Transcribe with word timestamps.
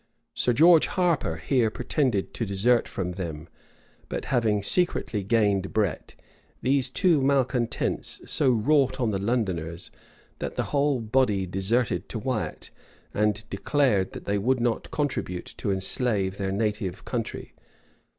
Sir 0.33 0.51
George 0.51 0.87
Harper 0.87 1.35
here 1.37 1.69
pretended 1.69 2.33
to 2.33 2.43
desert 2.43 2.87
from 2.87 3.11
them; 3.11 3.47
but 4.09 4.25
having 4.33 4.63
secretly 4.63 5.21
gained 5.21 5.71
Bret, 5.73 6.15
these 6.59 6.89
two 6.89 7.21
malecontents 7.21 8.19
so 8.27 8.49
wrought 8.49 8.99
on 8.99 9.11
the 9.11 9.19
Londoners, 9.19 9.91
that 10.39 10.55
the 10.55 10.63
whole 10.73 10.99
body 10.99 11.45
deserted 11.45 12.09
to 12.09 12.17
Wiat, 12.19 12.71
and 13.13 13.47
declared 13.51 14.13
that 14.13 14.25
they 14.25 14.39
would 14.39 14.59
not 14.59 14.89
contribute 14.89 15.53
to 15.57 15.69
enslave 15.69 16.39
their 16.39 16.51
native 16.51 17.05
country. 17.05 17.53